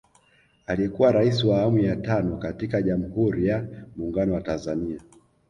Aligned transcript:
Aliyekuwa 0.67 1.11
Rais 1.11 1.43
wa 1.43 1.59
awamu 1.61 1.79
ya 1.79 1.95
tano 1.95 2.37
katika 2.37 2.81
Jamuhuri 2.81 3.47
ya 3.47 3.67
Munguno 3.95 4.33
wa 4.33 4.41
Tanzania 4.41 5.01